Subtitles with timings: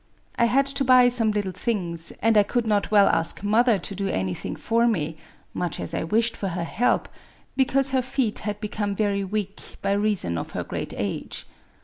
[0.35, 3.93] I had to buy some little things; and I could not well ask mother to
[3.93, 5.15] do anything for me,—
[5.53, 7.07] much as I wished for her help,—
[7.55, 11.45] because her feet had be come very weak by reason of her great age.